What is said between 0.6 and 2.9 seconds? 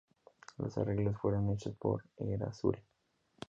arreglos fueron hechos por Erasure.